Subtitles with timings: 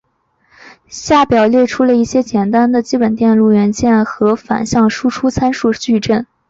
[0.87, 6.25] 下表列出了一些简单的基本电路元件的反向传输参数矩阵。